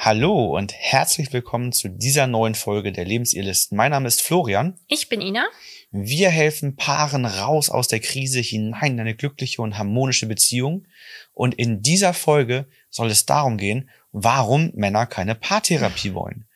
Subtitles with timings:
[0.00, 3.76] Hallo und herzlich willkommen zu dieser neuen Folge der Lebensirrlisten.
[3.76, 4.78] Mein Name ist Florian.
[4.86, 5.48] Ich bin Ina.
[5.90, 10.86] Wir helfen Paaren raus aus der Krise hinein in eine glückliche und harmonische Beziehung.
[11.34, 16.46] Und in dieser Folge soll es darum gehen, warum Männer keine Paartherapie wollen.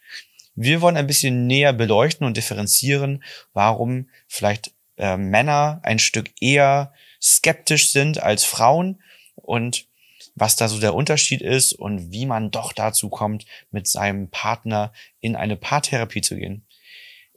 [0.55, 6.95] Wir wollen ein bisschen näher beleuchten und differenzieren, warum vielleicht äh, Männer ein Stück eher
[7.21, 9.03] skeptisch sind als Frauen
[9.35, 9.89] und
[10.35, 14.93] was da so der Unterschied ist und wie man doch dazu kommt, mit seinem Partner
[15.21, 16.67] in eine Paartherapie zu gehen.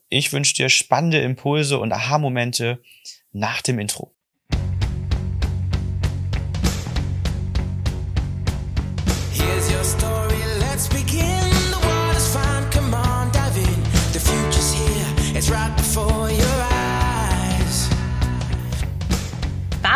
[0.10, 2.82] Ich wünsche dir spannende Impulse und Aha-Momente
[3.32, 4.14] nach dem Intro.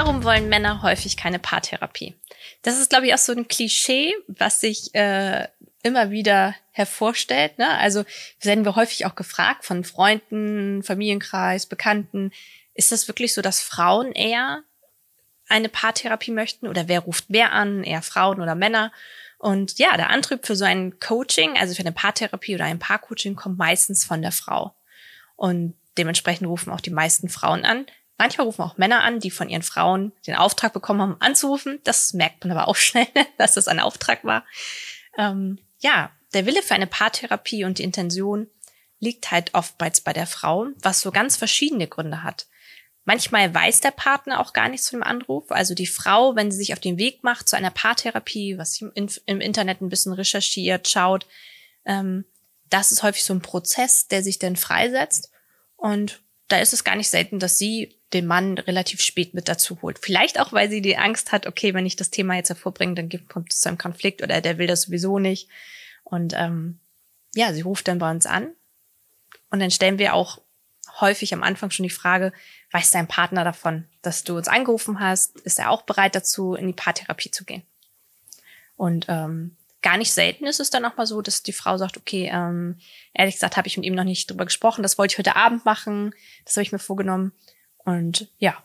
[0.01, 2.15] Warum wollen Männer häufig keine Paartherapie?
[2.61, 5.45] Das ist, glaube ich, auch so ein Klischee, was sich äh,
[5.83, 7.57] immer wieder hervorstellt.
[7.57, 7.67] Ne?
[7.79, 8.05] Also
[8.39, 12.31] werden wir häufig auch gefragt von Freunden, Familienkreis, Bekannten.
[12.73, 14.63] Ist das wirklich so, dass Frauen eher
[15.49, 16.69] eine Paartherapie möchten?
[16.69, 17.83] Oder wer ruft mehr an?
[17.83, 18.93] Eher Frauen oder Männer?
[19.37, 23.35] Und ja, der Antrieb für so ein Coaching, also für eine Paartherapie oder ein Paarcoaching,
[23.35, 24.73] kommt meistens von der Frau.
[25.35, 27.85] Und dementsprechend rufen auch die meisten Frauen an.
[28.19, 31.79] Manchmal rufen auch Männer an, die von ihren Frauen den Auftrag bekommen haben, anzurufen.
[31.85, 34.45] Das merkt man aber auch schnell, dass das ein Auftrag war.
[35.17, 38.47] Ähm, ja, der Wille für eine Paartherapie und die Intention
[38.99, 42.47] liegt halt oftmals bei der Frau, was so ganz verschiedene Gründe hat.
[43.05, 45.49] Manchmal weiß der Partner auch gar nichts von dem Anruf.
[45.49, 48.89] Also die Frau, wenn sie sich auf den Weg macht zu einer Paartherapie, was sie
[48.95, 51.25] im, Internet ein bisschen recherchiert, schaut,
[51.85, 52.25] ähm,
[52.69, 55.31] das ist häufig so ein Prozess, der sich dann freisetzt.
[55.77, 59.81] Und da ist es gar nicht selten, dass sie den Mann relativ spät mit dazu
[59.81, 59.99] holt.
[59.99, 63.27] Vielleicht auch, weil sie die Angst hat, okay, wenn ich das Thema jetzt hervorbringe, dann
[63.27, 65.47] kommt es zu einem Konflikt oder der will das sowieso nicht.
[66.03, 66.79] Und ähm,
[67.35, 68.49] ja, sie ruft dann bei uns an
[69.51, 70.41] und dann stellen wir auch
[70.99, 72.33] häufig am Anfang schon die Frage,
[72.71, 75.39] weiß dein Partner davon, dass du uns angerufen hast?
[75.41, 77.63] Ist er auch bereit dazu, in die Paartherapie zu gehen?
[78.75, 81.97] Und ähm, gar nicht selten ist es dann auch mal so, dass die Frau sagt,
[81.97, 82.77] okay, ähm,
[83.13, 85.65] ehrlich gesagt habe ich mit ihm noch nicht drüber gesprochen, das wollte ich heute Abend
[85.65, 86.13] machen,
[86.45, 87.33] das habe ich mir vorgenommen.
[87.85, 88.61] Und ja,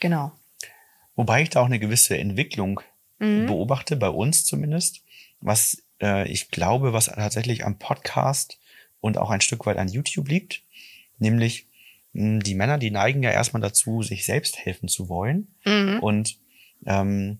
[0.00, 0.32] genau.
[1.16, 2.80] Wobei ich da auch eine gewisse Entwicklung
[3.20, 3.46] Mhm.
[3.46, 5.02] beobachte, bei uns zumindest,
[5.40, 8.60] was äh, ich glaube, was tatsächlich am Podcast
[9.00, 10.62] und auch ein Stück weit an YouTube liegt,
[11.18, 11.66] nämlich
[12.12, 15.48] mh, die Männer, die neigen ja erstmal dazu, sich selbst helfen zu wollen.
[15.64, 15.98] Mhm.
[16.00, 16.36] Und
[16.86, 17.38] ähm,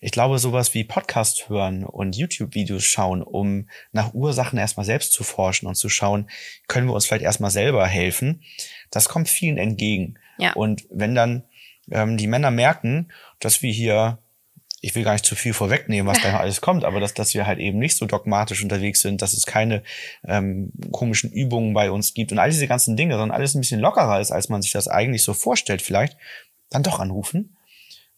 [0.00, 5.24] ich glaube, sowas wie Podcast hören und YouTube-Videos schauen, um nach Ursachen erstmal selbst zu
[5.24, 6.28] forschen und zu schauen,
[6.68, 8.42] können wir uns vielleicht erstmal selber helfen,
[8.90, 10.18] das kommt vielen entgegen.
[10.38, 10.54] Ja.
[10.54, 11.44] Und wenn dann
[11.90, 13.08] ähm, die Männer merken,
[13.40, 14.18] dass wir hier,
[14.80, 17.46] ich will gar nicht zu viel vorwegnehmen, was da alles kommt, aber dass, dass wir
[17.46, 19.82] halt eben nicht so dogmatisch unterwegs sind, dass es keine
[20.26, 23.80] ähm, komischen Übungen bei uns gibt und all diese ganzen Dinge, sondern alles ein bisschen
[23.80, 26.16] lockerer ist, als man sich das eigentlich so vorstellt, vielleicht,
[26.70, 27.56] dann doch anrufen.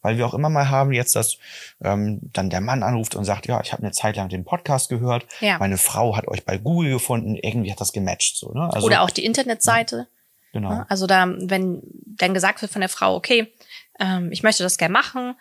[0.03, 1.37] Weil wir auch immer mal haben jetzt, dass
[1.81, 4.89] ähm, dann der Mann anruft und sagt, ja, ich habe eine Zeit lang den Podcast
[4.89, 5.57] gehört, Ja.
[5.57, 8.37] meine Frau hat euch bei Google gefunden, irgendwie hat das gematcht.
[8.37, 8.69] So, ne?
[8.71, 10.07] also, Oder auch die Internetseite.
[10.51, 10.69] genau.
[10.69, 10.85] Ne?
[10.89, 13.51] Also da, wenn dann gesagt wird von der Frau, okay,
[13.99, 15.35] ähm, ich möchte das gerne machen,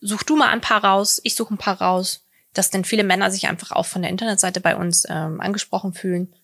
[0.00, 3.30] such du mal ein paar raus, ich suche ein paar raus, dass dann viele Männer
[3.30, 6.34] sich einfach auch von der Internetseite bei uns ähm, angesprochen fühlen,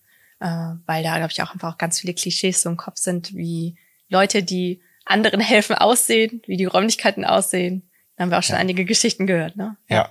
[0.41, 0.47] äh,
[0.87, 3.77] weil da, glaube ich, auch einfach auch ganz viele Klischees so im Kopf sind, wie
[4.09, 4.81] Leute, die
[5.11, 7.91] anderen helfen, aussehen, wie die Räumlichkeiten aussehen.
[8.17, 8.61] Da haben wir auch schon Ja.
[8.61, 9.77] einige Geschichten gehört, ne?
[9.89, 10.11] Ja.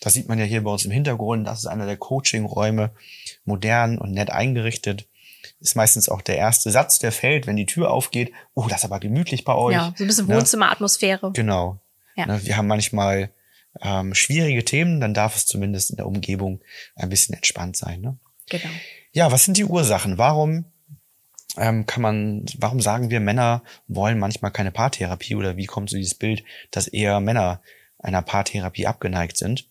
[0.00, 1.46] Das sieht man ja hier bei uns im Hintergrund.
[1.46, 2.92] Das ist einer der Coaching-Räume,
[3.44, 5.08] modern und nett eingerichtet.
[5.60, 8.32] Ist meistens auch der erste Satz, der fällt, wenn die Tür aufgeht.
[8.54, 9.74] Oh, das ist aber gemütlich bei euch.
[9.74, 10.36] Ja, so ein bisschen Ne?
[10.36, 11.32] Wohnzimmeratmosphäre.
[11.32, 11.80] Genau.
[12.14, 12.26] Ja.
[12.26, 13.30] Ne, wir haben manchmal
[13.82, 16.60] ähm, schwierige Themen, dann darf es zumindest in der Umgebung
[16.94, 18.00] ein bisschen entspannt sein.
[18.00, 18.18] Ne?
[18.50, 18.68] Genau.
[19.12, 20.16] Ja, was sind die Ursachen?
[20.18, 20.64] Warum
[21.56, 25.96] ähm, kann man, warum sagen wir, Männer wollen manchmal keine Paartherapie oder wie kommt so
[25.96, 27.62] dieses Bild, dass eher Männer
[27.98, 29.66] einer Paartherapie abgeneigt sind?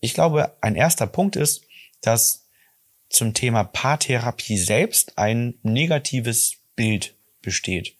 [0.00, 1.62] Ich glaube, ein erster Punkt ist,
[2.00, 2.46] dass
[3.10, 7.96] zum Thema Paartherapie selbst ein negatives Bild besteht.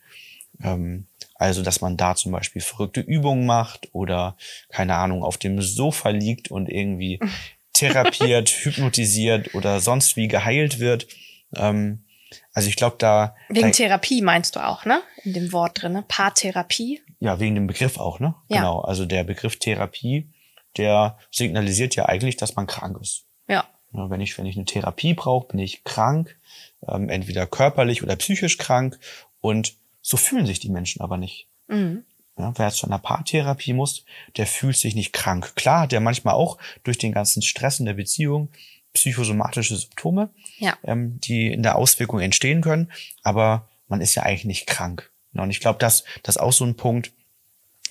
[0.63, 4.37] Ähm, also, dass man da zum Beispiel verrückte Übungen macht oder,
[4.69, 7.19] keine Ahnung, auf dem Sofa liegt und irgendwie
[7.73, 11.09] therapiert, hypnotisiert oder sonst wie geheilt wird.
[11.57, 12.05] Ähm,
[12.53, 15.03] also ich glaube, da, Wegen da Therapie meinst du auch, ne?
[15.25, 16.05] In dem Wort drin, ne?
[16.07, 17.01] Paartherapie.
[17.21, 18.35] ja, wegen dem Begriff auch, ne?
[18.49, 18.59] Ja.
[18.59, 18.81] Genau.
[18.81, 20.29] Also der Begriff Therapie,
[20.77, 23.25] der signalisiert ja eigentlich, dass man krank ist.
[23.49, 23.65] Ja.
[23.93, 26.39] Ja, Wenn ich, wenn ich eine Therapie brauche, bin ich krank,
[26.87, 28.99] ähm, entweder körperlich oder psychisch krank
[29.41, 31.49] und so fühlen sich die Menschen aber nicht.
[31.67, 32.05] Mhm.
[32.39, 34.05] Ja, wer jetzt zu einer Paartherapie muss,
[34.37, 35.57] der fühlt sich nicht krank.
[35.57, 38.49] Klar, der manchmal auch durch den ganzen Stress in der Beziehung
[38.93, 40.77] psychosomatische Symptome, Ja.
[40.85, 42.91] ähm, die in der Auswirkung entstehen können,
[43.23, 45.11] aber man ist ja eigentlich nicht krank.
[45.33, 47.13] Ja, Und ich glaube, das, das ist auch so ein Punkt,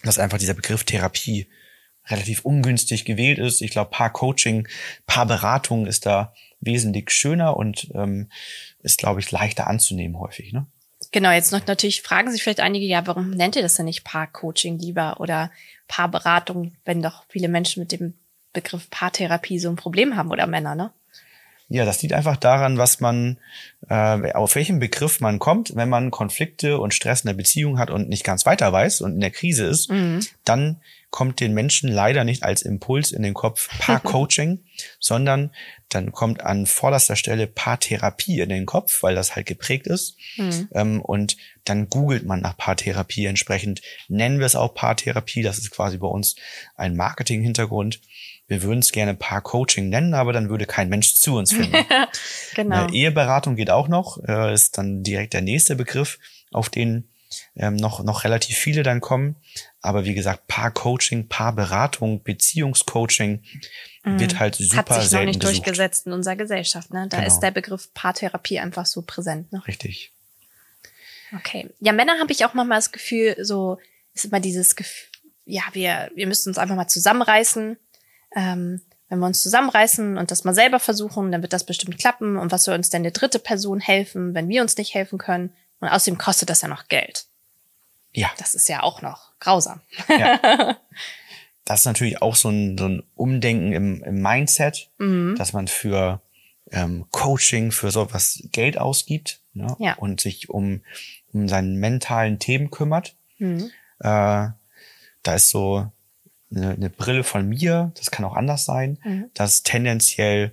[0.04, 1.48] dass einfach dieser Begriff Therapie
[2.08, 3.62] relativ ungünstig gewählt ist.
[3.62, 4.68] Ich glaube, Paar-Coaching,
[5.06, 8.30] Paarberatung ist da wesentlich schöner und ähm,
[8.82, 10.52] ist, glaube ich, leichter anzunehmen häufig.
[10.54, 10.66] Ne?
[11.12, 14.04] Genau, jetzt noch natürlich fragen sich vielleicht einige, ja, warum nennt ihr das denn nicht
[14.04, 15.52] Paarcoaching lieber oder
[15.88, 18.14] Paarberatung, wenn doch viele Menschen mit dem
[18.54, 20.92] Begriff Paartherapie so ein Problem haben oder Männer, ne?
[21.72, 23.38] Ja, das liegt einfach daran, was man,
[23.90, 27.92] äh, auf welchen Begriff man kommt, wenn man Konflikte und Stress in der Beziehung hat
[27.92, 29.88] und nicht ganz weiter weiß und in der Krise ist,
[30.46, 30.78] dann
[31.12, 34.64] kommt den Menschen leider nicht als Impuls in den Kopf Paarcoaching,
[35.00, 35.52] sondern
[35.90, 40.18] dann kommt an vorderster Stelle Paartherapie in den Kopf, weil das halt geprägt ist.
[40.72, 43.82] Ähm, und dann googelt man nach Paartherapie entsprechend.
[44.08, 46.36] Nennen wir es auch Paartherapie, das ist quasi bei uns
[46.76, 48.02] ein Marketing-Hintergrund.
[48.50, 51.78] Wir würden es gerne Paar-Coaching nennen, aber dann würde kein Mensch zu uns finden.
[52.56, 52.84] Genau.
[52.86, 56.20] Eine Eheberatung geht auch noch, äh, ist dann direkt der nächste Begriff,
[56.52, 57.08] auf den
[57.56, 59.36] ähm, noch, noch relativ viele dann kommen.
[59.82, 63.44] Aber wie gesagt, Paar-Coaching, Paarberatung, Beziehungscoaching
[64.04, 64.96] wird halt super.
[64.96, 65.58] Hat sich noch nicht gesucht.
[65.58, 67.08] durchgesetzt in unserer Gesellschaft, ne?
[67.10, 67.28] Da Genau.
[67.28, 69.62] ist der Begriff Paartherapie einfach so präsent, ne?
[69.68, 70.12] Richtig.
[71.36, 71.70] Okay.
[71.80, 73.78] Ja, Männer habe ich auch manchmal das Gefühl, so
[74.16, 75.08] ist immer dieses Gefühl,
[75.46, 77.78] ja, wir, wir müssen uns einfach mal zusammenreißen.
[78.36, 82.38] Ähm, wenn wir uns zusammenreißen und das mal selber versuchen, dann wird das bestimmt klappen.
[82.38, 85.52] Und was soll uns denn eine dritte Person helfen, wenn wir uns nicht helfen können?
[85.80, 87.26] Und außerdem kostet das ja noch Geld.
[88.14, 89.82] Ja, Das ist ja auch noch grausam.
[91.66, 95.36] das ist natürlich auch so ein, so ein Umdenken im, im Mindset, Mhm.
[95.38, 96.22] dass man für
[96.72, 99.76] ähm, Coaching, für sowas Geld ausgibt ne?
[99.80, 99.94] Ja.
[99.96, 100.82] und sich um,
[101.34, 103.16] um seinen mentalen Themen kümmert.
[103.40, 103.72] Mhm.
[104.00, 104.50] Äh,
[105.24, 105.92] da ist so
[106.54, 109.30] eine, eine Brille von mir, das kann auch anders sein, Mhm.
[109.34, 110.52] dass tendenziell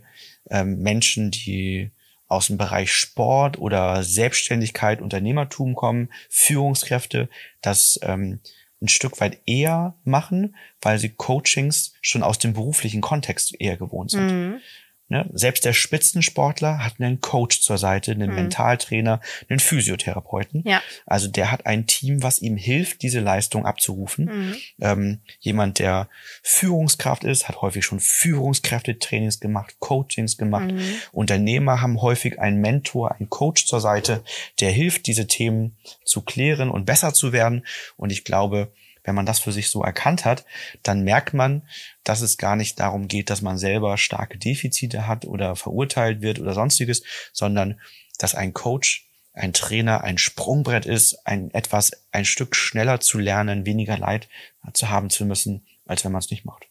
[0.50, 1.90] ähm, Menschen, die
[2.28, 7.28] aus dem Bereich Sport oder Selbstständigkeit, Unternehmertum kommen, Führungskräfte,
[7.62, 8.40] das ähm,
[8.82, 14.10] ein Stück weit eher machen, weil sie Coachings schon aus dem beruflichen Kontext eher gewohnt
[14.10, 14.26] sind.
[14.26, 14.60] Mhm.
[15.08, 15.30] Ne?
[15.32, 20.62] Selbst der Spitzensportler hat einen Coach zur Seite, einen Mentaltrainer, einen Physiotherapeuten.
[20.66, 20.82] Ja.
[21.06, 24.24] Also der hat ein Team, was ihm hilft, diese Leistung abzurufen.
[24.24, 24.56] Mhm.
[24.80, 26.08] Ähm, jemand, der
[26.42, 30.72] Führungskraft ist, hat häufig schon Führungskräftetrainings gemacht, Coachings gemacht.
[30.72, 30.94] Mhm.
[31.12, 34.24] Unternehmer haben häufig einen Mentor, einen Coach zur Seite,
[34.58, 37.64] der hilft, diese Themen zu klären und besser zu werden.
[37.96, 38.72] Und ich glaube,
[39.06, 40.44] wenn man das für sich so erkannt hat,
[40.82, 41.62] dann merkt man,
[42.04, 46.40] dass es gar nicht darum geht, dass man selber starke Defizite hat oder verurteilt wird
[46.40, 47.80] oder sonstiges, sondern
[48.18, 53.64] dass ein Coach, ein Trainer ein Sprungbrett ist, ein etwas ein Stück schneller zu lernen,
[53.64, 54.28] weniger Leid
[54.72, 56.66] zu haben zu müssen, als wenn man es nicht macht.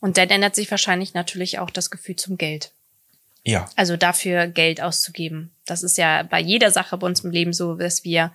[0.00, 2.72] Und dann ändert sich wahrscheinlich natürlich auch das Gefühl zum Geld.
[3.44, 5.52] Ja, Also dafür Geld auszugeben.
[5.64, 8.32] Das ist ja bei jeder Sache bei uns im Leben so, dass wir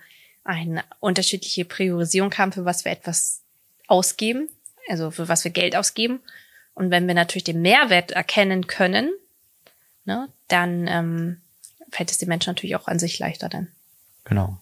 [0.48, 3.42] eine unterschiedliche Priorisierung haben, für was wir etwas
[3.86, 4.48] ausgeben,
[4.88, 6.20] also für was wir Geld ausgeben.
[6.74, 9.10] Und wenn wir natürlich den Mehrwert erkennen können,
[10.04, 11.40] ne, dann ähm,
[11.90, 13.68] fällt es den Menschen natürlich auch an sich leichter dann.
[14.24, 14.58] genau.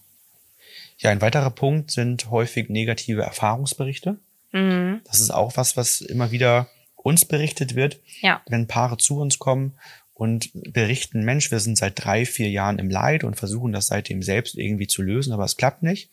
[0.99, 4.17] Ja, ein weiterer Punkt sind häufig negative Erfahrungsberichte.
[4.51, 5.01] Mhm.
[5.05, 8.41] Das ist auch was, was immer wieder uns berichtet wird, Ja.
[8.47, 9.77] wenn Paare zu uns kommen
[10.17, 14.23] und berichten, Mensch, wir sind seit drei, vier Jahren im Leid und versuchen das seitdem
[14.23, 16.09] selbst irgendwie zu lösen, aber es klappt nicht.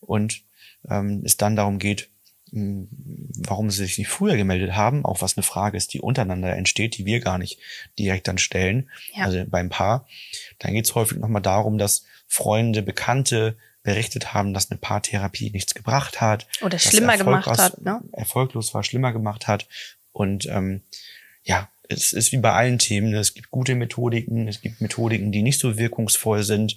[0.00, 0.42] Und
[0.90, 2.10] ähm, es dann darum geht,
[2.50, 2.86] mh,
[3.46, 6.98] warum sie sich nicht früher gemeldet haben, auch was eine Frage ist, die untereinander entsteht,
[6.98, 7.58] die wir gar nicht
[7.98, 9.24] direkt dann stellen, Ja.
[9.24, 10.06] also beim Paar.
[10.58, 15.74] Dann geht es häufig nochmal darum, dass Freunde, Bekannte berichtet haben, dass eine Paartherapie nichts
[15.74, 16.46] gebracht hat.
[16.60, 18.02] Oder schlimmer gemacht hat, ne?
[18.12, 19.66] Erfolglos war, schlimmer gemacht hat.
[20.12, 20.82] Und ähm,
[21.42, 23.14] ja, es ist wie bei allen Themen.
[23.14, 26.76] Es gibt gute Methodiken, es gibt Methodiken, die nicht so wirkungsvoll sind.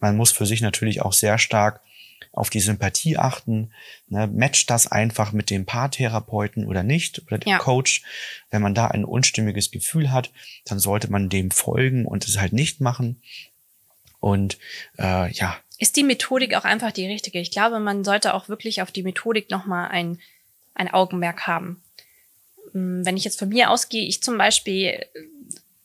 [0.00, 1.80] Man muss für sich natürlich auch sehr stark
[2.32, 3.72] auf die Sympathie achten.
[4.08, 4.26] Ne?
[4.26, 7.58] Matcht das einfach mit dem Paartherapeuten oder nicht oder dem Ja.
[7.58, 8.02] Coach?
[8.50, 10.30] Wenn man da ein unstimmiges Gefühl hat,
[10.66, 13.22] dann sollte man dem folgen und es halt nicht machen.
[14.20, 14.58] Und
[14.98, 17.38] äh, ja, Ist die Methodik auch einfach die richtige?
[17.38, 20.18] Ich glaube, man sollte auch wirklich auf die Methodik nochmal ein,
[20.74, 21.82] ein Augenmerk haben.
[22.76, 25.06] Mm, Wenn ich jetzt von mir ausgehe, ich zum Beispiel,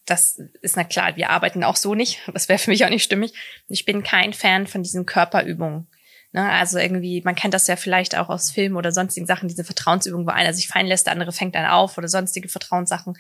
[0.05, 3.03] das ist na klar, wir arbeiten auch so nicht, das wäre für mich auch nicht
[3.03, 3.33] stimmig.
[3.69, 5.88] Ich bin kein Fan von diesen Körperübungen.
[6.33, 9.65] Ne, also irgendwie, man kennt das ja vielleicht auch aus Filmen oder sonstigen Sachen, diese
[9.65, 13.17] Vertrauensübungen, wo einer sich fallen lässt, der andere fängt einen auf oder sonstige Vertrauenssachen.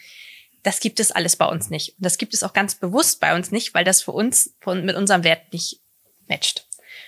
[0.63, 1.89] Das gibt es alles bei uns nicht.
[1.97, 4.85] Und das gibt es auch ganz bewusst bei uns nicht, weil das für uns von,
[4.85, 5.81] mit unserem Wert nicht
[6.29, 6.67] matcht.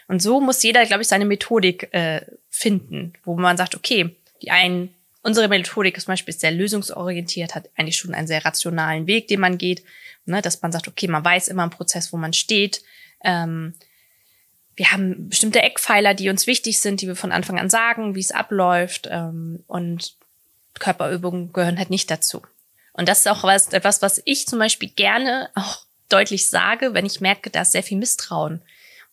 [0.10, 4.52] Und so muss jeder, glaube ich, seine Methodik äh, finden, wo man sagt, okay, die
[4.52, 4.94] einen,
[5.24, 9.40] unsere Methodik ist zum Beispiel sehr lösungsorientiert, hat eigentlich schon einen sehr rationalen Weg, den
[9.40, 9.84] man geht,
[10.26, 12.84] ne, dass man sagt, okay, man weiß immer im Prozess, wo man steht.
[13.24, 13.74] Ähm,
[14.76, 18.20] wir haben bestimmte Eckpfeiler, die uns wichtig sind, die wir von Anfang an sagen, wie
[18.20, 19.08] es abläuft.
[19.10, 20.16] Ähm, und
[20.76, 22.42] Körperübungen gehören halt nicht dazu.
[22.94, 27.06] Und das ist auch was, etwas, was ich zum Beispiel gerne auch deutlich sage, wenn
[27.06, 28.62] ich merke, da ist sehr viel Misstrauen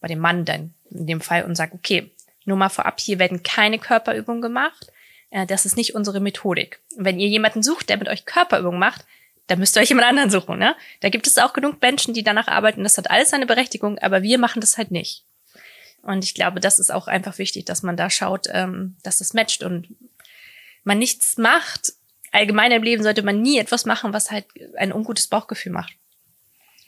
[0.01, 2.11] bei dem Mann dann in dem Fall und sage, okay,
[2.45, 4.91] nur mal vorab, hier werden keine Körperübungen gemacht.
[5.31, 6.81] Äh, das ist nicht unsere Methodik.
[6.97, 9.05] Wenn ihr jemanden sucht, der mit euch Körperübungen macht,
[9.47, 10.59] dann müsst ihr euch jemand anderen suchen.
[10.59, 10.77] Ne?
[11.01, 12.85] Da gibt es auch genug Menschen, die danach arbeiten.
[12.85, 15.25] Das hat alles seine Berechtigung, aber wir machen das halt nicht.
[16.03, 19.35] Und ich glaube, das ist auch einfach wichtig, dass man da schaut, ähm, dass das
[19.35, 19.89] matcht und
[20.85, 21.93] man nichts macht.
[22.33, 24.47] Allgemein im Leben sollte man nie etwas machen, was halt
[24.77, 25.93] ein ungutes Bauchgefühl macht.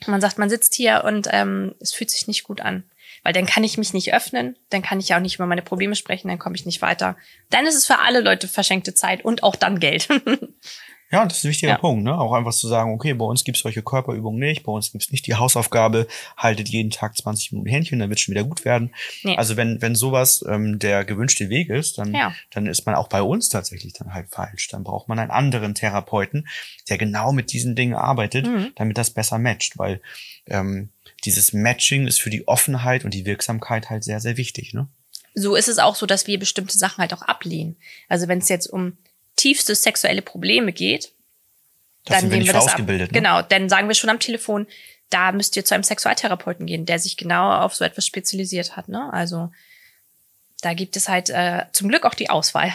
[0.07, 2.83] Man sagt, man sitzt hier und ähm, es fühlt sich nicht gut an.
[3.23, 5.61] Weil dann kann ich mich nicht öffnen, dann kann ich ja auch nicht über meine
[5.61, 7.15] Probleme sprechen, dann komme ich nicht weiter.
[7.49, 10.09] Dann ist es für alle Leute verschenkte Zeit und auch dann Geld.
[11.13, 11.77] Ja, das ist ein wichtiger Ja.
[11.77, 12.17] Punkt, ne?
[12.19, 15.27] Auch einfach zu sagen, okay, bei uns gibt's solche Körperübungen nicht, bei uns gibt's nicht
[15.27, 18.93] die Hausaufgabe, haltet jeden Tag 20 Minuten Händchen, dann wird schon wieder gut werden.
[19.23, 19.37] Nee.
[19.37, 22.33] Also wenn, wenn sowas ähm, der gewünschte Weg ist, dann, Ja.
[22.51, 24.67] dann ist man auch bei uns tatsächlich dann halt falsch.
[24.69, 26.47] Dann braucht man einen anderen Therapeuten,
[26.89, 28.71] der genau mit diesen Dingen arbeitet, Mhm.
[28.75, 30.01] damit das besser matcht, weil
[30.47, 30.89] ähm,
[31.25, 34.87] dieses Matching ist für die Offenheit und die Wirksamkeit halt sehr, sehr wichtig, ne?
[35.35, 37.75] so ist es auch so, dass wir bestimmte Sachen halt auch ablehnen.
[38.07, 38.97] Also wenn es jetzt um
[39.35, 41.11] tiefste sexuelle Probleme geht,
[42.05, 42.79] Da sind wir nehmen für das ab.
[42.79, 43.07] ne?
[43.07, 44.67] Genau, dann sagen wir schon am Telefon,
[45.09, 48.89] da müsst ihr zu einem Sexualtherapeuten gehen, der sich genau auf so etwas spezialisiert hat.
[48.89, 49.11] Ne?
[49.13, 49.51] Also
[50.61, 52.73] da gibt es halt äh, zum Glück auch die Auswahl.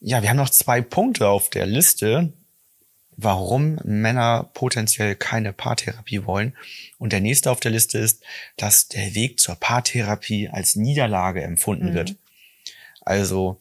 [0.00, 2.32] Ja, wir haben noch zwei Punkte auf der Liste,
[3.16, 6.56] warum Männer potenziell keine Paartherapie wollen.
[6.98, 8.22] Und der nächste auf der Liste ist,
[8.56, 11.94] dass der Weg zur Paartherapie als Niederlage empfunden Mhm.
[11.94, 12.14] wird.
[13.00, 13.60] Also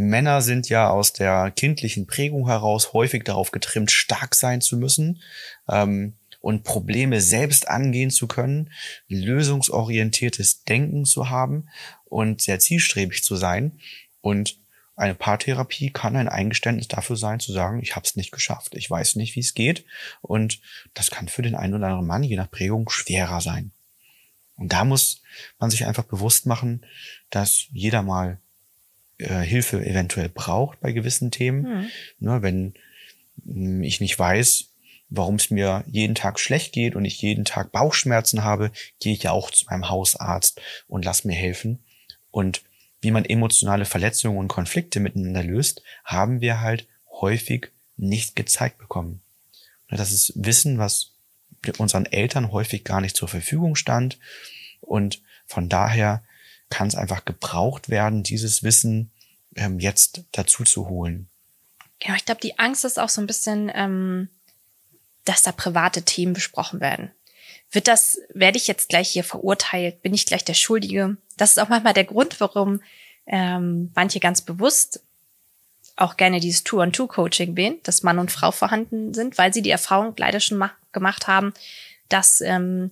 [0.00, 5.20] Männer sind ja aus der kindlichen Prägung heraus häufig darauf getrimmt, stark sein zu müssen
[5.68, 8.72] ähm, und Probleme selbst angehen zu können,
[9.08, 11.68] lösungsorientiertes Denken zu haben
[12.06, 13.78] und sehr zielstrebig zu sein.
[14.22, 14.58] Und
[14.96, 18.90] eine Paartherapie kann ein Eingeständnis dafür sein, zu sagen, ich habe es nicht geschafft, ich
[18.90, 19.84] weiß nicht, wie es geht.
[20.22, 20.60] Und
[20.94, 23.72] das kann für den einen oder anderen Mann, je nach Prägung, schwerer sein.
[24.56, 25.22] Und da muss
[25.58, 26.84] man sich einfach bewusst machen,
[27.30, 28.38] dass jeder mal
[29.20, 31.66] äh, Hilfe eventuell braucht bei gewissen Themen.
[32.18, 32.74] Ne, wenn
[33.44, 34.66] mh, ich nicht weiß,
[35.08, 39.24] warum es mir jeden Tag schlecht geht und ich jeden Tag Bauchschmerzen habe, gehe ich
[39.24, 41.80] ja auch zu meinem Hausarzt und lass mir helfen.
[42.30, 42.62] Und
[43.00, 46.86] wie man emotionale Verletzungen und Konflikte miteinander löst, haben wir halt
[47.20, 49.20] häufig nicht gezeigt bekommen.
[49.90, 51.10] Ne, Das ist Wissen, was
[51.78, 54.18] unseren Eltern häufig gar nicht zur Verfügung stand.
[54.80, 56.22] Und von daher
[56.70, 59.10] kann es einfach gebraucht werden, dieses Wissen
[59.56, 61.28] ähm, jetzt dazu zu holen.
[61.98, 64.28] Genau, ich glaube, die Angst ist auch so ein bisschen, ähm,
[65.24, 67.10] dass da private Themen besprochen werden.
[67.72, 70.02] Wird das, werde ich jetzt gleich hier verurteilt?
[70.02, 71.16] Bin ich gleich der Schuldige?
[71.36, 72.80] Das ist auch manchmal der Grund, warum
[73.26, 75.00] ähm, manche ganz bewusst
[75.96, 80.14] auch gerne dieses Two-on-Two-Coaching wählen, dass Mann und Frau vorhanden sind, weil sie die Erfahrung
[80.16, 81.52] leider schon ma- gemacht haben,
[82.08, 82.90] dass ähm,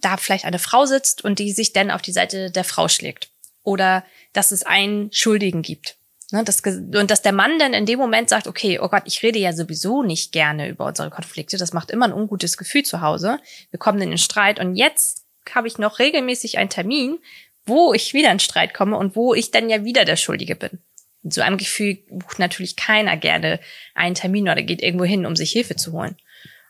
[0.00, 3.30] da vielleicht eine Frau sitzt und die sich dann auf die Seite der Frau schlägt.
[3.62, 5.96] Oder dass es einen Schuldigen gibt.
[6.30, 9.22] Ne, das, und dass der Mann dann in dem Moment sagt, okay, oh Gott, ich
[9.22, 11.56] rede ja sowieso nicht gerne über unsere Konflikte.
[11.56, 13.38] Das macht immer ein ungutes Gefühl zu Hause.
[13.70, 15.24] Wir kommen in den Streit und jetzt
[15.54, 17.18] habe ich noch regelmäßig einen Termin,
[17.64, 20.78] wo ich wieder in Streit komme und wo ich dann ja wieder der Schuldige bin.
[21.22, 23.58] Mit so einem Gefühl bucht natürlich keiner gerne
[23.94, 26.16] einen Termin oder geht irgendwo hin, um sich Hilfe zu holen.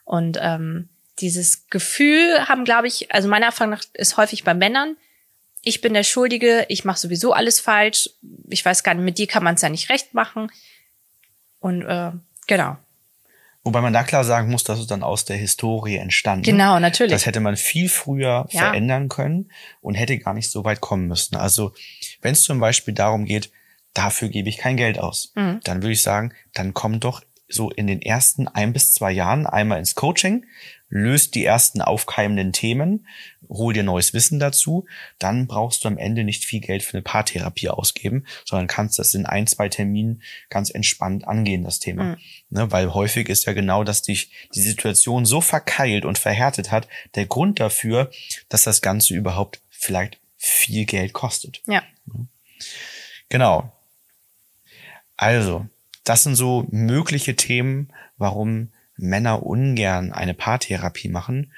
[0.05, 0.89] Und ähm,
[1.21, 4.95] dieses Gefühl haben, glaube ich, also meiner Erfahrung nach ist häufig bei Männern,
[5.61, 8.09] ich bin der Schuldige, ich mache sowieso alles falsch,
[8.49, 10.49] ich weiß gar nicht, mit dir kann man es ja nicht recht machen.
[11.59, 12.11] Und äh,
[12.47, 12.77] genau.
[13.63, 16.43] Wobei man da klar sagen muss, dass es dann aus der Historie entstanden.
[16.43, 17.11] Genau, natürlich.
[17.11, 18.59] Das hätte man viel früher Ja.
[18.69, 21.35] verändern können und hätte gar nicht so weit kommen müssen.
[21.35, 21.73] Also
[22.21, 23.51] wenn es zum Beispiel darum geht,
[23.93, 25.59] dafür gebe ich kein Geld aus, Mhm.
[25.65, 29.45] dann würde ich sagen, dann komm doch so in den ersten ein bis zwei Jahren
[29.45, 30.45] einmal ins Coaching,
[30.89, 33.07] löst die ersten aufkeimenden Themen,
[33.47, 34.85] hol dir neues Wissen dazu,
[35.19, 39.13] dann brauchst du am Ende nicht viel Geld für eine Paartherapie ausgeben, sondern kannst das
[39.13, 42.03] in ein, zwei Terminen ganz entspannt angehen, das Thema.
[42.03, 42.17] Mhm.
[42.49, 46.87] Ne, weil häufig ist ja genau, dass dich die Situation so verkeilt und verhärtet hat,
[47.15, 48.09] der Grund dafür,
[48.49, 51.61] dass das Ganze überhaupt vielleicht viel Geld kostet.
[51.67, 51.83] Ja.
[53.29, 53.71] Genau.
[55.17, 55.67] Also,
[56.03, 61.51] das sind so mögliche Themen, warum Männer ungern eine Paartherapie machen.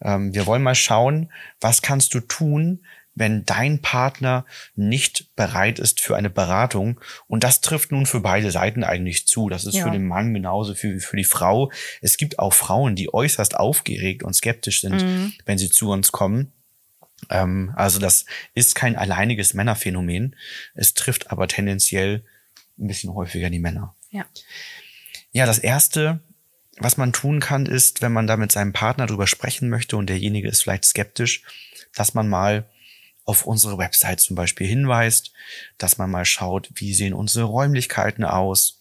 [0.00, 2.84] Ähm, wir wollen mal schauen, was kannst du tun,
[3.14, 6.98] wenn dein Partner nicht bereit ist für eine Beratung.
[7.28, 9.50] Und das trifft nun für beide Seiten eigentlich zu.
[9.50, 9.84] Das ist Ja.
[9.84, 11.70] für den Mann genauso wie für die Frau.
[12.00, 15.32] Es gibt auch Frauen, die äußerst aufgeregt und skeptisch sind, Mhm.
[15.44, 16.52] wenn sie zu uns kommen.
[17.28, 18.24] Ähm, also das
[18.54, 20.34] ist kein alleiniges Männerphänomen.
[20.74, 22.24] Es trifft aber tendenziell
[22.78, 23.94] ein bisschen häufiger die Männer.
[24.10, 24.24] Ja.
[25.32, 26.20] Ja, das erste,
[26.84, 30.08] was man tun kann, ist, wenn man da mit seinem Partner drüber sprechen möchte und
[30.08, 31.42] derjenige ist vielleicht skeptisch,
[31.94, 32.66] dass man mal
[33.24, 35.32] auf unsere Website zum Beispiel hinweist,
[35.78, 38.80] dass man mal schaut, wie sehen unsere Räumlichkeiten aus,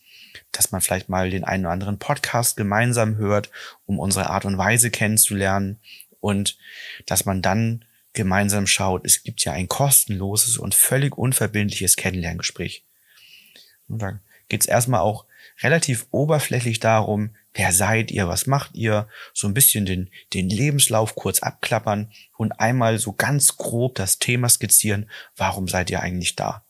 [0.52, 3.52] dass man vielleicht mal den einen oder anderen Podcast gemeinsam hört,
[3.86, 5.80] um unsere Art und Weise kennenzulernen
[6.20, 6.58] und
[7.06, 12.84] dass man dann gemeinsam schaut, es gibt ja ein kostenloses und völlig unverbindliches Kennenlerngespräch.
[13.88, 15.26] Und da geht es erstmal auch
[15.62, 21.16] relativ oberflächlich darum, wer seid ihr, was macht ihr, so ein bisschen den, den Lebenslauf
[21.16, 26.64] kurz abklappern und einmal so ganz grob das Thema skizzieren, warum seid ihr eigentlich da?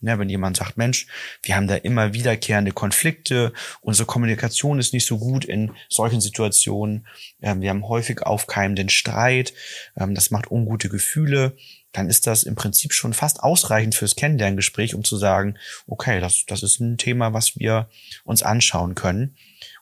[0.00, 1.08] Ja, wenn jemand sagt, Mensch,
[1.42, 7.08] wir haben da immer wiederkehrende Konflikte, unsere Kommunikation ist nicht so gut in solchen Situationen,
[7.42, 9.54] ähm, wir haben häufig aufkeimenden Streit,
[9.98, 11.56] ähm, das macht ungute Gefühle,
[11.90, 15.56] dann ist das im Prinzip schon fast ausreichend fürs Kennenlerngespräch, um zu sagen,
[15.88, 17.88] okay, das, das ist ein Thema, was wir
[18.22, 19.36] uns anschauen können.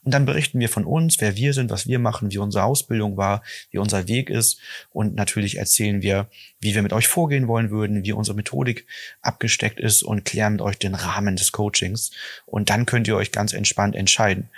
[0.07, 3.17] Und dann berichten wir von uns, wer wir sind, was wir machen, wie unsere Ausbildung
[3.17, 4.61] war, wie unser Weg ist.
[4.91, 6.29] Und natürlich erzählen wir,
[6.61, 8.87] wie wir mit euch vorgehen wollen würden, wie unsere Methodik
[9.21, 12.13] abgesteckt ist und klären mit euch den Rahmen des Coachings.
[12.47, 14.49] Und dann könnt ihr euch ganz entspannt entscheiden.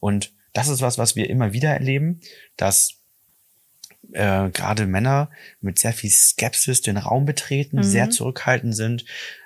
[0.00, 2.20] Und das ist was, was wir immer wieder erleben,
[2.56, 2.94] dass
[4.12, 5.28] äh, gerade Männer
[5.60, 9.04] mit sehr viel Skepsis den Raum betreten, sehr zurückhaltend sind,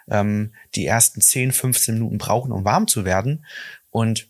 [0.08, 3.44] ähm, die ersten 10, 15 Minuten brauchen, um warm zu werden.
[3.90, 4.28] Und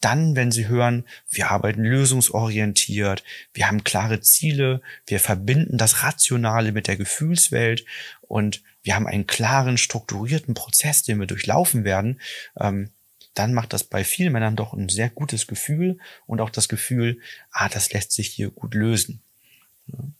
[0.00, 6.72] dann, wenn sie hören, wir arbeiten lösungsorientiert, wir haben klare Ziele, wir verbinden das Rationale
[6.72, 7.84] mit der Gefühlswelt
[8.22, 12.20] und wir haben einen klaren, strukturierten Prozess, den wir durchlaufen werden,
[12.58, 12.90] ähm,
[13.34, 17.20] dann macht das bei vielen Männern doch ein sehr gutes Gefühl und auch das Gefühl,
[17.52, 19.22] ah, das lässt sich hier gut lösen.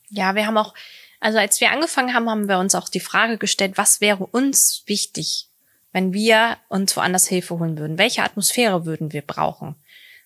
[0.09, 0.75] Ja, wir haben auch,
[1.21, 4.83] also als wir angefangen haben, haben wir uns auch die Frage gestellt, was wäre uns
[4.87, 5.48] wichtig,
[5.99, 7.99] wenn wir uns woanders Hilfe holen würden?
[7.99, 9.75] Welche Atmosphäre würden wir brauchen?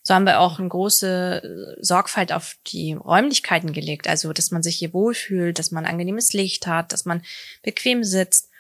[0.02, 4.06] So haben wir auch eine große äh, Sorgfalt auf die Räumlichkeiten gelegt.
[4.06, 7.22] Also, dass man sich hier wohlfühlt, dass man angenehmes Licht hat, dass man
[7.62, 8.50] bequem sitzt.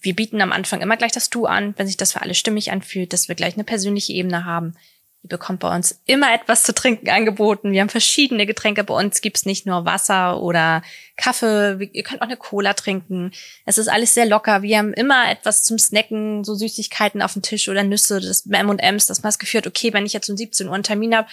[0.00, 2.72] Wir bieten am Anfang immer gleich das Du an, wenn sich das für alle stimmig
[2.72, 4.74] anfühlt, dass wir gleich eine persönliche Ebene haben.
[5.22, 7.72] Ihr bekommt bei uns immer etwas zu trinken angeboten.
[7.72, 8.84] Wir haben verschiedene Getränke.
[8.84, 10.82] Bei uns gibt's nicht nur Wasser oder
[11.16, 11.90] Kaffee.
[11.92, 13.32] Ihr könnt auch eine Cola trinken.
[13.66, 14.62] Es ist alles sehr locker.
[14.62, 19.06] Wir haben immer etwas zum Snacken, so Süßigkeiten auf dem Tisch oder Nüsse, das M&M's,
[19.06, 21.28] dass man das Gefühl hat, okay, wenn ich jetzt um 17 Uhr einen Termin habe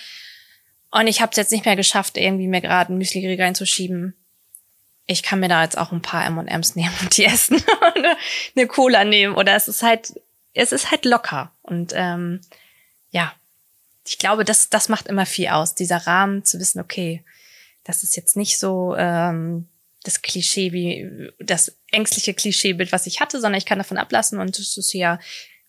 [0.91, 4.15] und ich habe es jetzt nicht mehr geschafft, irgendwie mir gerade ein Müsli reinzuschieben,
[5.05, 7.55] ich kann mir da jetzt auch ein paar M&M's nehmen und die essen
[7.95, 8.17] oder
[8.53, 10.19] eine Cola nehmen oder es ist halt,
[10.53, 12.41] es ist halt locker und ähm,
[13.11, 13.33] ja,
[14.07, 17.23] ich glaube, das, das macht immer viel aus, dieser Rahmen zu wissen, okay,
[17.83, 19.67] das ist jetzt nicht so ähm,
[20.03, 24.57] das Klischee wie das ängstliche Klischeebild, was ich hatte, sondern ich kann davon ablassen und
[24.57, 25.19] es ist ja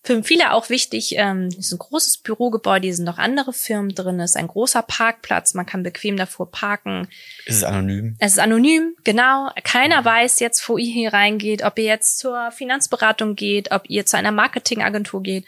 [0.02, 3.94] für viele auch wichtig, ähm, es ist ein großes Bürogebäude, hier sind noch andere Firmen
[3.94, 7.08] drin, es ist ein großer Parkplatz, man kann bequem davor parken.
[7.44, 8.16] Ist es anonym?
[8.18, 9.50] Es ist anonym, genau.
[9.64, 14.06] Keiner weiß jetzt, wo ihr hier reingeht, ob ihr jetzt zur Finanzberatung geht, ob ihr
[14.06, 15.44] zu einer Marketingagentur geht,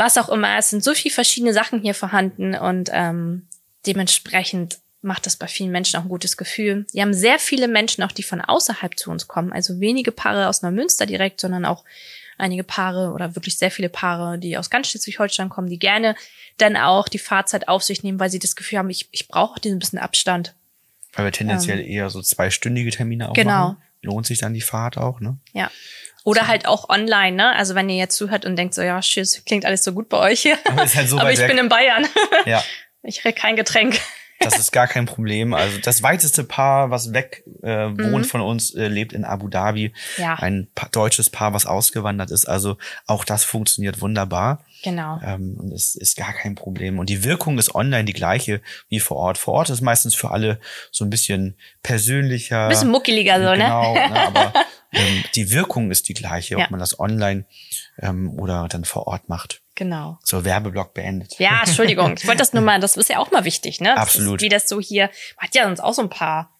[0.00, 0.56] was auch immer.
[0.58, 3.46] Es sind so viele verschiedene Sachen hier vorhanden und ähm,
[3.86, 6.86] dementsprechend macht das bei vielen Menschen auch ein gutes Gefühl.
[6.92, 9.52] Wir haben sehr viele Menschen auch, die von außerhalb zu uns kommen.
[9.52, 11.84] Also wenige Paare aus Neumünster direkt, sondern auch
[12.36, 16.16] einige Paare oder wirklich sehr viele Paare, die aus ganz Schleswig-Holstein kommen, die gerne
[16.56, 19.54] dann auch die Fahrzeit auf sich nehmen, weil sie das Gefühl haben, ich, ich brauche
[19.54, 20.54] auch diesen bisschen Abstand.
[21.12, 23.50] Weil wir tendenziell eher so zweistündige Termine auch Genau.
[23.50, 23.76] machen.
[24.02, 25.36] Lohnt sich dann die Fahrt auch, ne?
[25.52, 25.70] Ja.
[26.24, 27.56] Oder halt auch online, ne?
[27.56, 30.18] Also wenn ihr jetzt zuhört und denkt so, ja, tschüss, klingt alles so gut bei
[30.18, 30.58] euch hier.
[30.66, 32.06] Aber halt so Aber ich bin in Bayern.
[32.46, 32.62] Ja.
[33.02, 33.98] Ich krieg kein Getränk.
[34.40, 35.52] Das ist gar kein Problem.
[35.54, 38.12] Also das weiteste Paar, was weg äh, Mhm.
[38.12, 39.92] wohnt von uns, äh, lebt in Abu Dhabi.
[40.16, 40.34] Ja.
[40.34, 42.46] Ein pa deutsches Paar, was ausgewandert ist.
[42.46, 44.64] Also auch das funktioniert wunderbar.
[44.82, 45.18] Genau.
[45.22, 46.98] Ähm, und es ist gar kein Problem.
[46.98, 49.38] Und die Wirkung ist online die gleiche wie vor Ort.
[49.38, 50.58] Vor Ort ist meistens für alle
[50.90, 52.62] so ein bisschen persönlicher.
[52.64, 53.56] Ein bisschen muckeliger so, ne?
[53.56, 54.26] Genau, ne?
[54.26, 54.52] aber
[54.92, 56.66] ähm, die Wirkung ist die gleiche, ob Ja.
[56.70, 57.44] man das online
[57.98, 59.60] ähm, oder dann vor Ort macht.
[59.74, 60.18] Genau.
[60.24, 61.38] So, Werbeblock beendet.
[61.38, 62.14] Ja, Entschuldigung.
[62.18, 63.92] Ich wollte das nur mal, das ist ja auch mal wichtig, ne?
[63.94, 64.40] Das Absolut.
[64.40, 66.50] Ist, wie das so hier, man hat ja sonst auch so ein paar,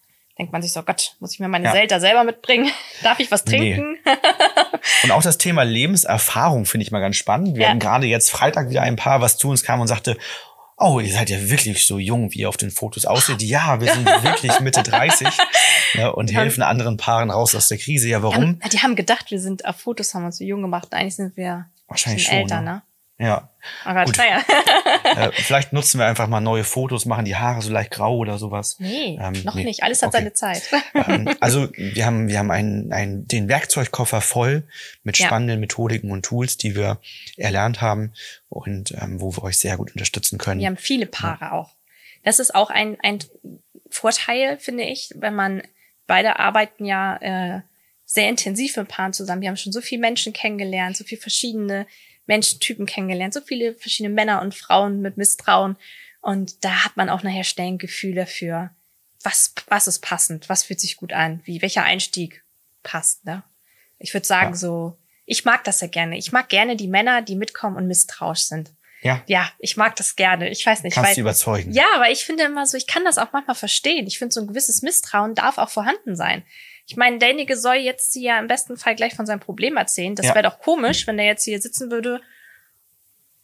[0.41, 1.71] denkt man sich so, Gott, muss ich mir meine Ja.
[1.71, 2.71] Selter selber mitbringen?
[3.03, 3.75] Darf ich was Nee.
[3.75, 3.97] trinken?
[5.03, 7.55] Und auch das Thema Lebenserfahrung finde ich mal ganz spannend.
[7.55, 7.69] Wir Ja.
[7.69, 10.17] hatten gerade jetzt Freitag wieder ein Paar, was zu uns kam und sagte,
[10.77, 13.43] oh, ihr seid ja wirklich so jung, wie ihr auf den Fotos aussieht.
[13.43, 15.27] Ja, wir sind wirklich Mitte 30
[15.93, 18.09] ne, und helfen anderen Paaren raus aus der Krise.
[18.09, 18.43] Ja, Die warum?
[18.43, 20.87] haben, die haben gedacht, wir sind auf Fotos, haben uns so jung gemacht.
[20.91, 22.81] Eigentlich sind wir Wahrscheinlich schon, älter, ne?
[23.21, 23.49] Ja.
[23.85, 24.17] Aber Gut.
[24.17, 24.41] naja.
[25.03, 28.37] Äh, vielleicht nutzen wir einfach mal neue Fotos, machen die Haare so leicht grau oder
[28.37, 28.77] sowas.
[28.79, 29.63] Nee, Ähm, noch nee.
[29.65, 29.83] nicht.
[29.83, 30.17] Alles hat Okay.
[30.17, 30.63] seine Zeit.
[30.93, 34.63] ähm, also wir haben, wir haben einen, einen, den Werkzeugkoffer voll
[35.03, 35.25] mit Ja.
[35.27, 36.99] spannenden Methodiken und Tools, die wir
[37.37, 38.13] erlernt haben
[38.49, 40.59] und ähm, wo wir euch sehr gut unterstützen können.
[40.61, 41.71] Wir haben viele Paare auch.
[42.23, 43.19] Das ist auch ein, ein
[43.89, 45.61] Vorteil, finde ich, wenn man
[46.07, 47.61] beide arbeiten ja äh,
[48.05, 49.41] sehr intensiv mit Paaren zusammen.
[49.41, 51.85] Wir haben schon so viele Menschen kennengelernt, so viele verschiedene
[52.27, 55.75] Menschentypen kennengelernt, so viele verschiedene Männer und Frauen mit Misstrauen.
[56.21, 58.69] Und da hat man auch nachher schnell ein Gefühl dafür,
[59.23, 62.43] was, was ist passend, was fühlt sich gut an, wie, welcher Einstieg
[62.83, 63.43] passt, ne?
[63.99, 64.55] Ich würde sagen, Ja.
[64.55, 66.17] so, ich mag das ja gerne.
[66.17, 68.71] Ich mag gerne die Männer, die mitkommen und misstrauisch sind.
[69.03, 70.49] ja, Ja, ich mag das gerne.
[70.49, 70.95] Ich weiß nicht.
[70.95, 71.71] kannst weil, du überzeugen.
[71.71, 74.07] ja, aber ich finde immer so, ich kann das auch manchmal verstehen.
[74.07, 76.43] Ich finde, so ein gewisses Misstrauen darf auch vorhanden sein.
[76.87, 80.15] Ich meine, derjenige soll jetzt hier im besten Fall gleich von seinem Problem erzählen.
[80.15, 80.35] Das Ja.
[80.35, 82.21] wäre doch komisch, wenn der jetzt hier sitzen würde.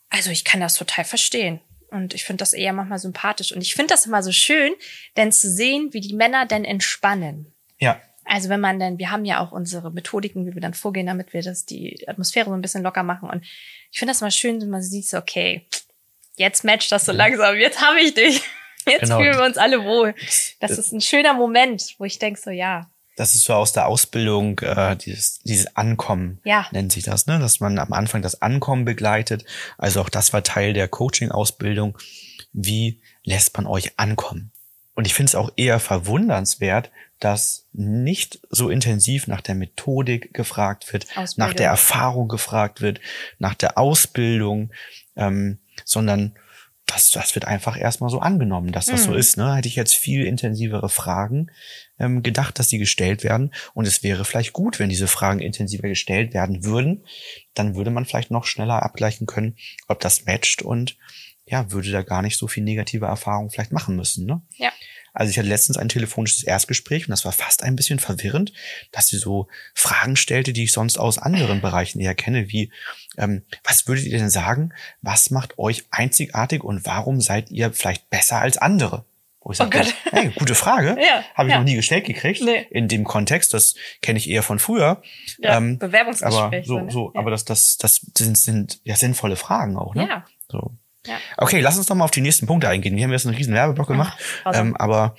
[0.10, 1.60] Also ich kann das total verstehen.
[1.90, 3.52] Und ich finde das eher manchmal sympathisch.
[3.54, 4.74] Und ich finde das immer so schön,
[5.16, 7.54] denn zu sehen, wie die Männer denn entspannen.
[7.80, 11.06] Ja, Also wenn man dann, wir haben ja auch unsere Methodiken, wie wir dann vorgehen,
[11.08, 13.30] damit wir das die Atmosphäre so ein bisschen locker machen.
[13.30, 13.46] Und
[13.92, 15.66] ich finde das mal schön, wenn man sieht, so, okay,
[16.36, 18.42] jetzt matcht das so langsam, jetzt habe ich dich.
[18.86, 19.18] Jetzt Genau.
[19.20, 20.16] fühlen wir uns alle wohl.
[20.62, 23.88] Das ist ein schöner Moment, wo ich denke so, ja, das ist so aus der
[23.88, 26.68] Ausbildung, äh, dieses, dieses Ankommen Ja.
[26.72, 27.40] nennt sich das, ne?
[27.40, 29.44] dass man am Anfang das Ankommen begleitet.
[29.78, 31.98] Also auch das war Teil der Coaching-Ausbildung.
[32.54, 34.52] Wie lässt man euch ankommen?
[34.96, 40.92] Und ich finde es auch eher verwundernswert, dass nicht so intensiv nach der Methodik gefragt
[40.94, 41.34] wird, Ausbildung.
[41.50, 43.00] nach der Erfahrung gefragt wird,
[43.40, 44.72] nach der Ausbildung,
[45.16, 46.36] ähm, sondern
[46.86, 49.18] das, das wird einfach erstmal so angenommen, dass das so Mhm.
[49.18, 49.38] ist.
[49.38, 49.56] Ne?
[49.56, 51.50] Hätte ich jetzt viel intensivere Fragen
[52.00, 53.54] ähm, gedacht, dass die gestellt werden.
[53.74, 57.06] Und es wäre vielleicht gut, wenn diese Fragen intensiver gestellt werden würden.
[57.54, 59.56] Dann würde man vielleicht noch schneller abgleichen können,
[59.88, 60.98] ob das matcht und
[61.46, 64.26] ja, würde da gar nicht so viel negative Erfahrungen vielleicht machen müssen.
[64.26, 64.42] Ne?
[64.58, 64.72] Ja.
[65.14, 68.54] Also ich hatte letztens ein telefonisches Erstgespräch und das war fast ein bisschen verwirrend,
[68.92, 72.72] dass sie so Fragen stellte, die ich sonst aus anderen Bereichen eher kenne, wie
[73.18, 78.12] ähm, was würdet ihr denn sagen, was macht euch einzigartig und warum seid ihr vielleicht
[78.12, 79.06] besser als andere?
[79.48, 79.96] Wo ich Oh sagte, Gott.
[80.12, 81.60] hey, gute Frage, Ja, habe ich ja.
[81.60, 82.68] noch nie gestellt gekriegt Nee.
[82.70, 83.54] in dem Kontext.
[83.54, 85.02] Das kenne ich eher von früher.
[85.38, 86.38] ja Ähm, Bewerbungsgespräch.
[86.44, 86.92] aber so, ne?
[86.92, 87.22] so, ja.
[87.22, 90.06] aber das, das, das sind, sind ja sinnvolle Fragen auch, ne?
[90.10, 90.26] Ja.
[90.52, 90.72] So.
[91.06, 91.18] Ja.
[91.38, 92.98] Okay, lass uns doch mal auf die nächsten Punkte eingehen.
[92.98, 94.68] Wir haben jetzt einen riesen Werbeblock gemacht, grausam.
[94.68, 95.16] ähm, aber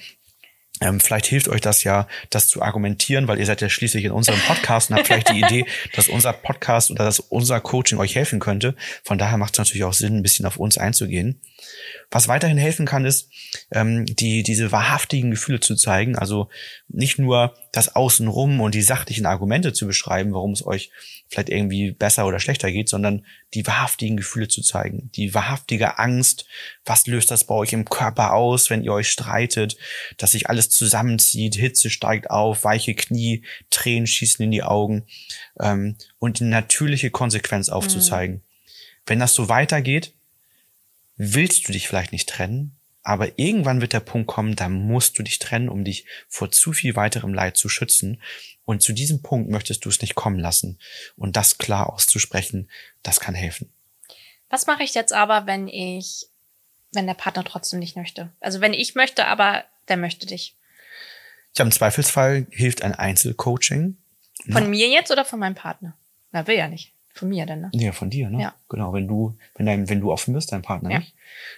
[0.83, 4.12] ähm, vielleicht hilft euch das ja, das zu argumentieren, weil ihr seid ja schließlich in
[4.12, 5.64] unserem Podcast und habt vielleicht die Idee,
[5.97, 8.77] dass unser Podcast oder dass unser Coaching euch helfen könnte.
[9.05, 11.41] Von daher macht es natürlich auch Sinn, ein bisschen auf uns einzugehen.
[12.11, 13.31] Was weiterhin helfen kann, ist,
[13.70, 16.16] ähm, die, diese wahrhaftigen Gefühle zu zeigen.
[16.16, 16.48] Also
[16.88, 20.90] nicht nur das Außenrum und die sachlichen Argumente zu beschreiben, warum es euch
[21.29, 23.24] vielleicht irgendwie besser oder schlechter geht, sondern
[23.55, 25.11] die wahrhaftigen Gefühle zu zeigen.
[25.14, 26.46] Die wahrhaftige Angst.
[26.85, 29.77] Was löst das bei euch im Körper aus, wenn ihr euch streitet?
[30.16, 35.07] Dass sich alles zusammenzieht, Hitze steigt auf, weiche Knie, Tränen schießen in die Augen.
[35.61, 38.42] Ähm, und die natürliche Konsequenz aufzuzeigen.
[39.07, 40.14] Wenn das so weitergeht,
[41.18, 45.22] willst du dich vielleicht nicht trennen, aber irgendwann wird der Punkt kommen, da musst du
[45.22, 48.22] dich trennen, um dich vor zu viel weiterem Leid zu schützen.
[48.64, 50.78] Und zu diesem Punkt möchtest du es nicht kommen lassen.
[51.16, 52.70] Und das klar auszusprechen,
[53.02, 53.72] das kann helfen.
[54.50, 56.26] Was mache ich jetzt aber, wenn ich,
[56.92, 58.31] wenn der Partner trotzdem nicht möchte?
[58.40, 60.54] Also wenn ich möchte, aber der möchte dich.
[61.57, 63.96] Ja, im Zweifelsfall hilft ein Einzelcoaching.
[64.50, 65.96] Von mir jetzt oder von meinem Partner?
[66.31, 66.92] Na, will ja nicht.
[67.18, 67.70] Von mir denn, ne?
[67.72, 68.40] Ja, von dir, ne?
[68.42, 68.54] Ja.
[68.68, 70.98] Genau, wenn du, wenn dein, wenn du offen bist, dein Partner Ja.
[71.00, 71.14] nicht,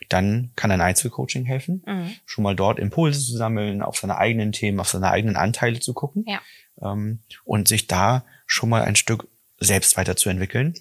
[0.09, 1.83] dann kann ein Einzelcoaching helfen.
[1.87, 2.11] Mhm.
[2.27, 5.95] Schon mal dort Impulse zu sammeln, auf seine eigenen Themen, auf seine eigenen Anteile zu
[5.95, 6.25] gucken.
[6.27, 6.41] Ja.
[6.83, 9.29] ähm, und sich da schon mal ein Stück
[9.63, 10.73] selbst weiterzuentwickeln.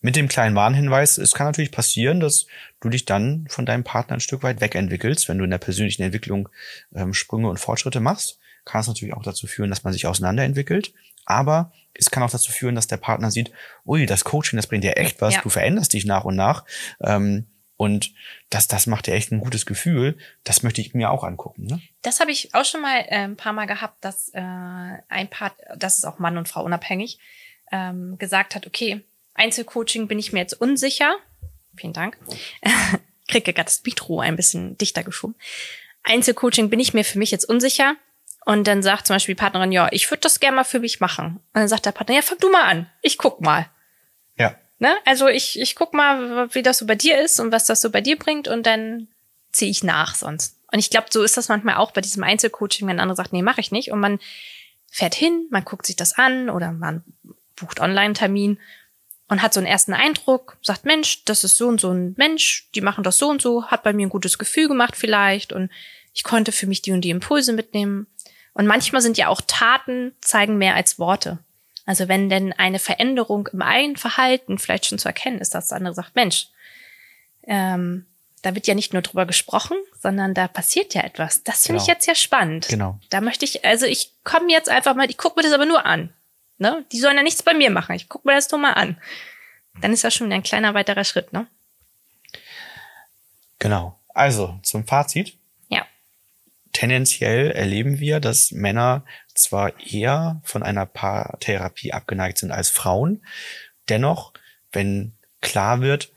[0.00, 2.46] Mit dem kleinen Warnhinweis, es kann natürlich passieren, dass
[2.80, 6.02] du dich dann von deinem Partner ein Stück weit wegentwickelst, wenn du in der persönlichen
[6.02, 6.48] Entwicklung
[6.94, 8.38] ähm, Sprünge und Fortschritte machst.
[8.64, 10.94] Kann es natürlich auch dazu führen, dass man sich auseinanderentwickelt.
[11.24, 13.52] Aber es kann auch dazu führen, dass der Partner sieht,
[13.86, 15.40] ui, das Coaching, das bringt dir echt was, Ja.
[15.42, 16.64] du veränderst dich nach und nach.
[17.00, 18.12] Ähm, und
[18.50, 20.16] das, das macht dir echt ein gutes Gefühl.
[20.44, 21.66] Das möchte ich mir auch angucken.
[21.66, 21.80] Ne?
[22.02, 25.54] Das habe ich auch schon mal äh, ein paar Mal gehabt, dass äh, ein Part,
[25.76, 27.18] das ist auch Mann und Frau unabhängig,
[27.72, 29.00] ähm, gesagt hat, okay,
[29.34, 31.14] Einzelcoaching bin ich mir jetzt unsicher.
[31.76, 32.18] Vielen Dank.
[33.28, 35.34] Kriege gerade das Mikro ein bisschen dichter geschoben.
[36.04, 37.96] Einzelcoaching bin ich mir für mich jetzt unsicher.
[38.44, 41.00] Und dann sagt zum Beispiel die Partnerin, ja, ich würde das gerne mal für mich
[41.00, 41.36] machen.
[41.36, 42.90] Und dann sagt der Partner, ja, fang du mal an.
[43.00, 43.66] Ich guck mal.
[44.36, 44.56] Ja.
[44.78, 44.96] Ne?
[45.04, 47.90] Also ich, ich guck mal, wie das so bei dir ist und was das so
[47.90, 49.08] bei dir bringt und dann
[49.52, 50.58] ziehe ich nach sonst.
[50.72, 53.32] Und ich glaube, so ist das manchmal auch bei diesem Einzelcoaching, wenn ein anderer sagt,
[53.32, 53.92] nee, mache ich nicht.
[53.92, 54.18] Und man
[54.90, 57.04] fährt hin, man guckt sich das an oder man
[57.56, 58.58] bucht Online-Termin
[59.28, 62.68] und hat so einen ersten Eindruck, sagt, Mensch, das ist so und so ein Mensch,
[62.74, 65.70] die machen das so und so, hat bei mir ein gutes Gefühl gemacht vielleicht und
[66.12, 68.06] ich konnte für mich die und die Impulse mitnehmen.
[68.54, 71.38] Und manchmal sind ja auch Taten zeigen mehr als Worte.
[71.86, 75.78] Also wenn denn eine Veränderung im eigenen Verhalten vielleicht schon zu erkennen ist, dass der
[75.78, 76.48] andere sagt, Mensch,
[77.44, 78.06] ähm,
[78.42, 81.42] da wird ja nicht nur drüber gesprochen, sondern da passiert ja etwas.
[81.44, 81.82] Das finde Genau.
[81.82, 82.68] ich jetzt ja spannend.
[82.68, 82.98] Genau.
[83.10, 85.86] Da möchte ich, also ich komme jetzt einfach mal, ich gucke mir das aber nur
[85.86, 86.12] an.
[86.58, 86.84] Ne?
[86.92, 87.94] Die sollen ja nichts bei mir machen.
[87.94, 88.96] Ich gucke mir das nur mal an.
[89.80, 91.46] Dann ist das schon wieder ein kleiner weiterer Schritt, ne?
[93.58, 93.98] Genau.
[94.08, 95.36] Also zum Fazit.
[96.72, 99.04] Tendenziell erleben wir, dass Männer
[99.34, 103.24] zwar eher von einer Paartherapie abgeneigt sind als Frauen.
[103.88, 104.32] Dennoch,
[104.72, 106.12] wenn klar wird,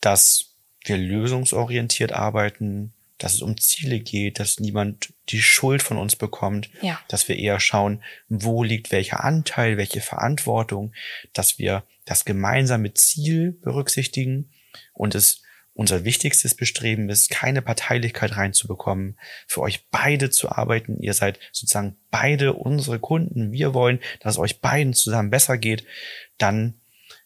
[0.00, 6.16] dass wir lösungsorientiert arbeiten, dass es um Ziele geht, dass niemand die Schuld von uns
[6.16, 6.98] bekommt, Ja.
[7.08, 10.92] dass wir eher schauen, wo liegt welcher Anteil, welche Verantwortung,
[11.34, 14.50] dass wir das gemeinsame Ziel berücksichtigen
[14.94, 15.42] und es
[15.80, 19.16] unser wichtigstes Bestreben ist, keine Parteilichkeit reinzubekommen,
[19.46, 21.00] für euch beide zu arbeiten.
[21.00, 23.50] Ihr seid sozusagen beide unsere Kunden.
[23.50, 25.86] Wir wollen, dass es euch beiden zusammen besser geht.
[26.36, 26.74] Dann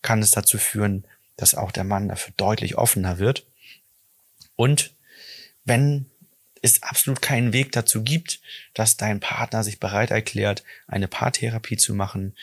[0.03, 1.05] kann es dazu führen,
[1.37, 3.45] dass auch der Mann dafür deutlich offener wird.
[4.55, 4.95] Und
[5.65, 6.07] wenn
[6.63, 8.39] es absolut keinen Weg dazu gibt,
[8.73, 12.37] dass dein Partner sich bereit erklärt, eine Paartherapie zu machen,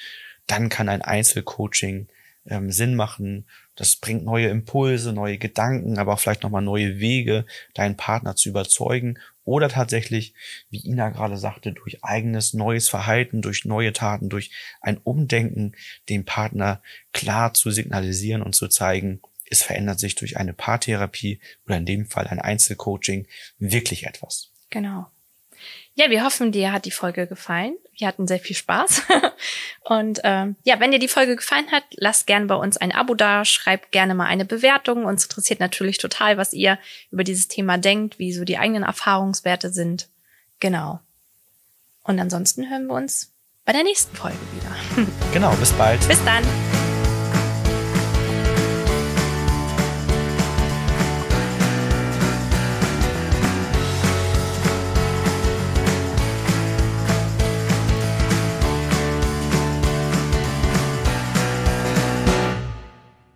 [0.46, 2.10] dann kann ein Einzelcoaching
[2.46, 3.46] ähm, Sinn machen.
[3.76, 8.50] Das bringt neue Impulse, neue Gedanken, aber auch vielleicht nochmal neue Wege, deinen Partner zu
[8.50, 10.34] überzeugen oder tatsächlich,
[10.70, 14.52] wie Ina gerade sagte, durch eigenes neues Verhalten, durch neue Taten, durch
[14.82, 15.74] ein Umdenken,
[16.10, 21.78] dem Partner klar zu signalisieren und zu zeigen, es verändert sich durch eine Paartherapie oder
[21.78, 23.28] in dem Fall ein Einzelcoaching
[23.60, 24.52] wirklich etwas.
[24.70, 25.08] Genau.
[25.94, 27.76] Ja, wir hoffen, dir hat die Folge gefallen.
[28.02, 29.04] Wir hatten sehr viel Spaß.
[29.82, 33.14] Und ähm, ja, wenn dir die Folge gefallen hat, lasst gerne bei uns ein Abo
[33.14, 35.06] da, schreibt gerne mal eine Bewertung.
[35.06, 36.80] Uns interessiert natürlich total, was ihr
[37.12, 40.10] über dieses Thema denkt, wie so die eigenen Erfahrungswerte sind.
[40.60, 41.00] Genau.
[42.02, 43.32] Und ansonsten hören wir uns
[43.66, 45.08] bei der nächsten Folge wieder.
[45.32, 46.06] Genau, bis bald.
[46.08, 46.44] Bis dann.